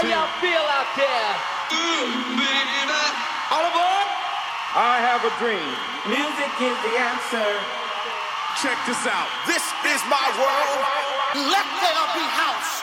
How 0.00 0.08
y'all 0.08 0.32
feel 0.40 0.64
out 0.64 0.88
there? 0.96 1.28
All 3.52 3.68
aboard? 3.68 4.08
I 4.72 4.96
have 5.04 5.20
a 5.28 5.32
dream. 5.36 5.60
Music 6.08 6.52
is 6.56 6.72
the 6.88 6.96
answer. 6.96 7.44
Check 8.64 8.80
this 8.88 9.04
out. 9.04 9.28
This 9.44 9.60
is 9.60 10.00
my 10.08 10.24
world. 10.40 10.80
Let 11.52 11.68
there 11.84 12.06
be 12.16 12.24
house. 12.32 12.80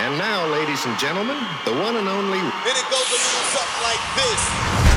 And 0.00 0.16
now, 0.16 0.48
ladies 0.48 0.80
and 0.86 0.96
gentlemen, 0.96 1.36
the 1.68 1.76
one 1.76 2.00
and 2.00 2.08
only. 2.08 2.40
Then 2.40 2.72
it 2.72 2.88
goes 2.88 3.04
a 3.04 3.18
little 3.20 3.46
something 3.52 3.82
like 3.84 4.00
this. 4.16 4.95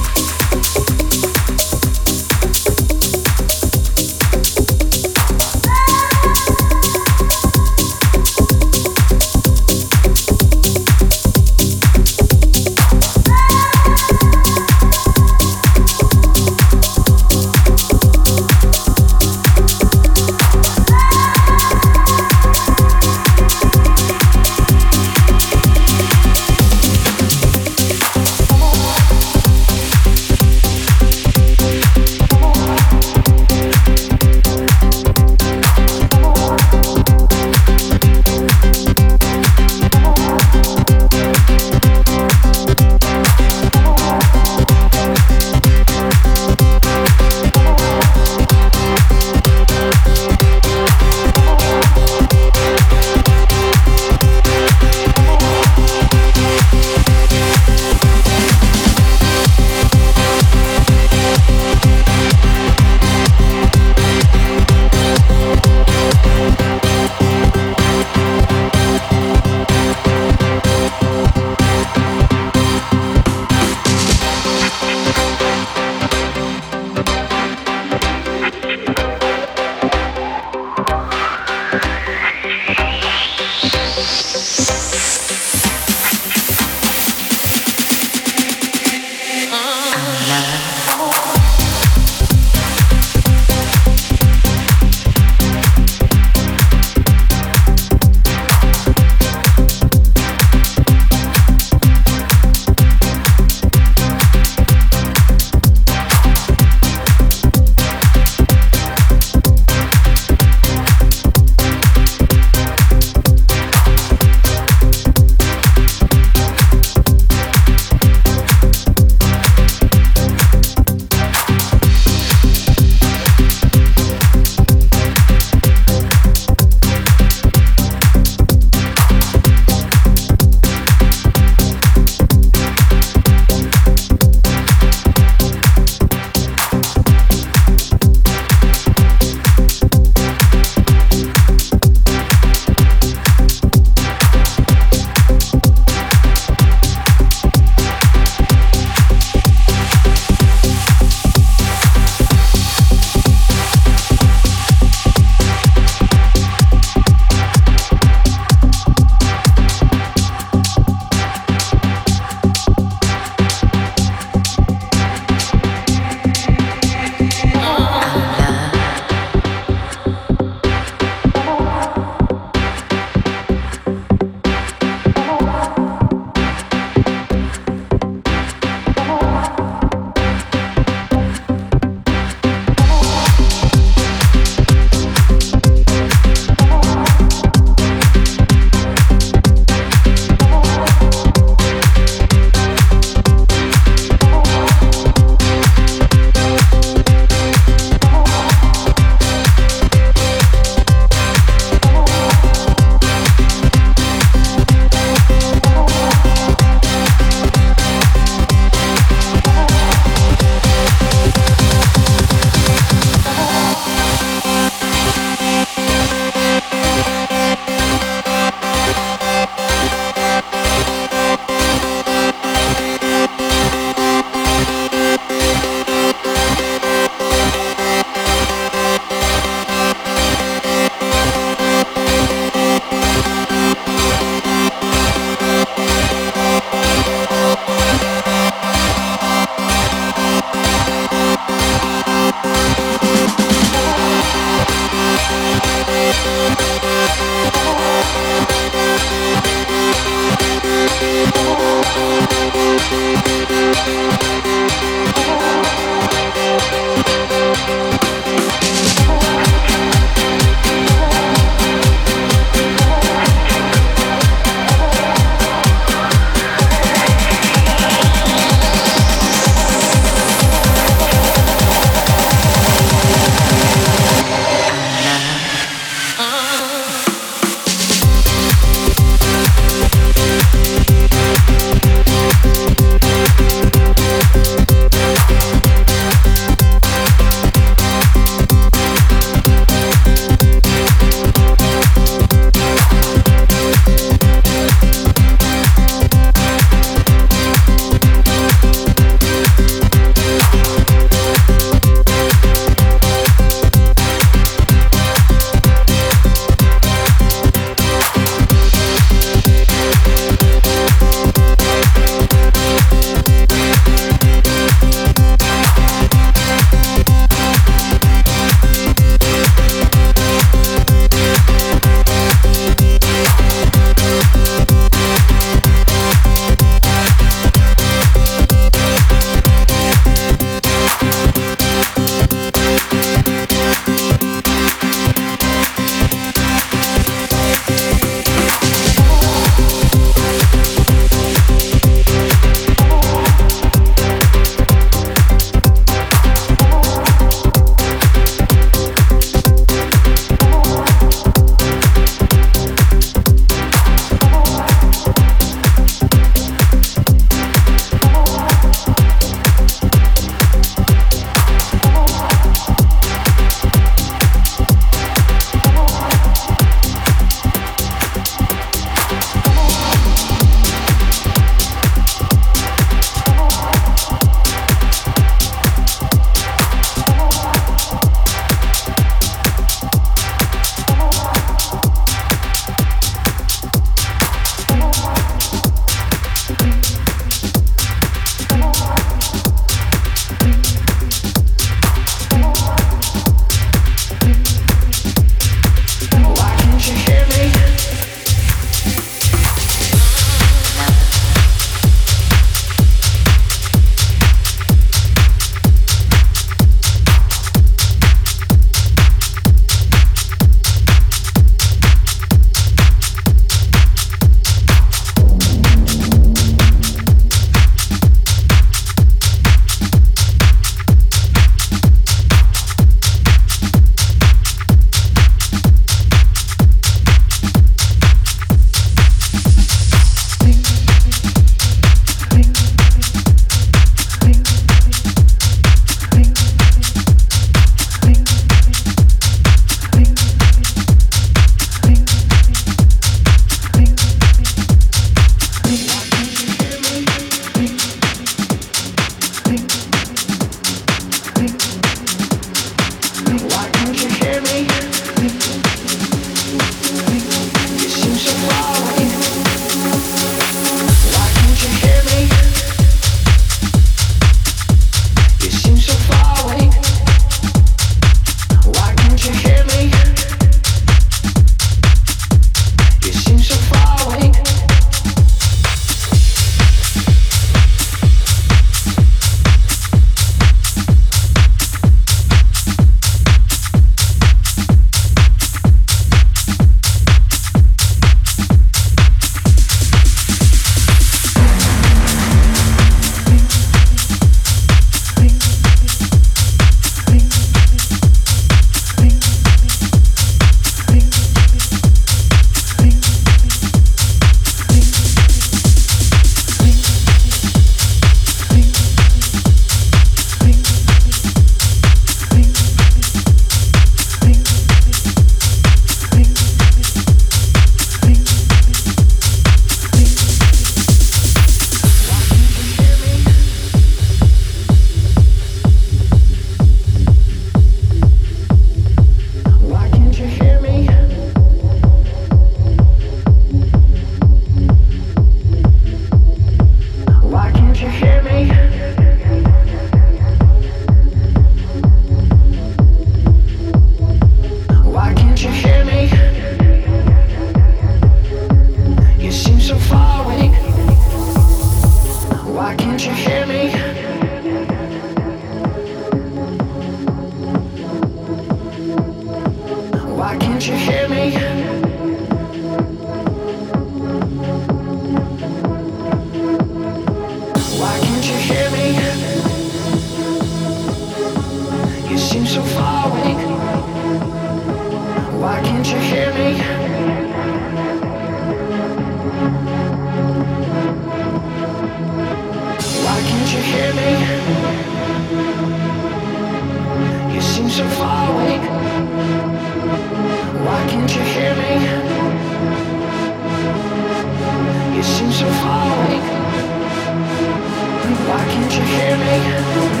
Hear 598.91 599.17
me? 599.17 600.00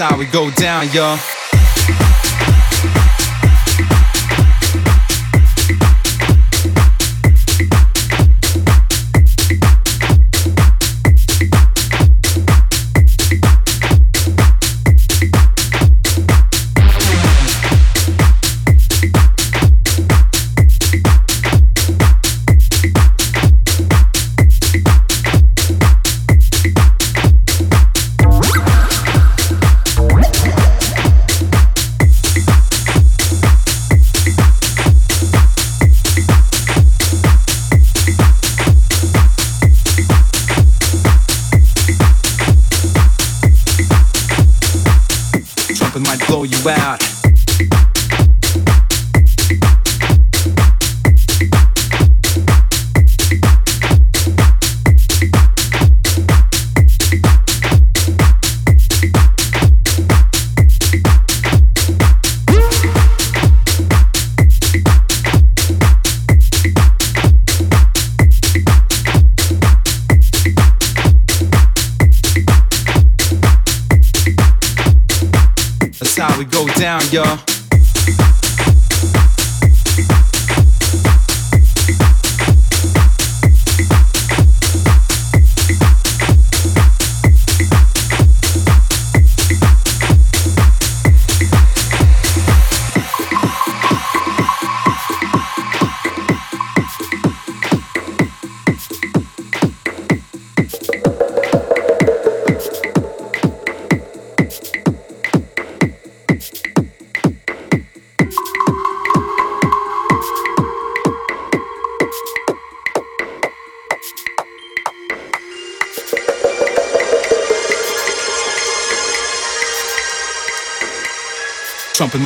how 0.00 0.16
we 0.16 0.24
go 0.24 0.50
down, 0.52 0.88
y'all. 0.92 1.39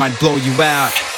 Might 0.04 0.20
blow 0.20 0.36
you 0.36 0.52
out. 0.60 1.13